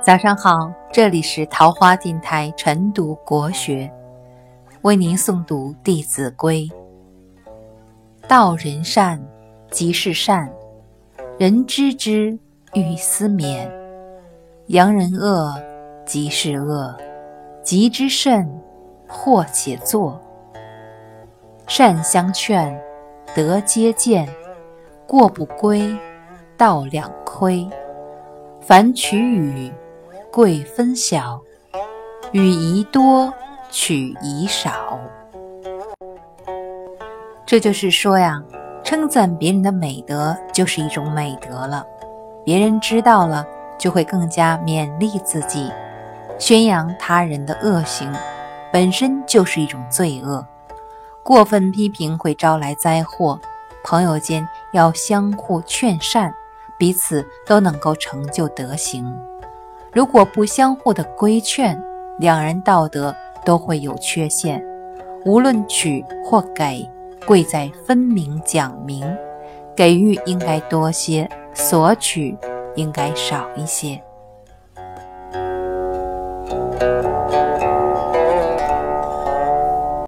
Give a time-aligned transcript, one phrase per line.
[0.00, 3.92] 早上好，这里是桃花电台晨读国学，
[4.80, 6.66] 为您诵读《弟子规》：
[8.26, 9.20] 道人善，
[9.70, 10.48] 即是善；
[11.38, 12.38] 人知之，
[12.72, 13.70] 欲思勉。
[14.68, 15.54] 扬人恶，
[16.06, 16.94] 即是恶；
[17.62, 18.48] 急之甚，
[19.06, 20.18] 祸且作。
[21.68, 22.74] 善相劝，
[23.34, 24.26] 德皆见；
[25.06, 25.94] 过不归，
[26.56, 27.68] 道两亏。
[28.60, 29.70] 凡取与。
[30.30, 31.40] 贵分晓，
[32.32, 33.32] 与宜多，
[33.70, 34.98] 取宜少。
[37.44, 38.42] 这就是说呀，
[38.84, 41.84] 称赞别人的美德就是一种美德了。
[42.44, 43.44] 别人知道了，
[43.78, 45.70] 就会更加勉励自己。
[46.38, 48.10] 宣扬他人的恶行，
[48.72, 50.46] 本身就是一种罪恶。
[51.28, 53.38] 过分批评会招来灾祸。
[53.84, 56.32] 朋友间要相互劝善，
[56.78, 59.14] 彼此都能够成就德行。
[59.92, 61.78] 如果不相互的规劝，
[62.18, 64.64] 两人道德都会有缺陷。
[65.26, 66.88] 无论取或给，
[67.26, 69.04] 贵在分明讲明。
[69.76, 72.34] 给予应该多些，索取
[72.74, 74.02] 应该少一些。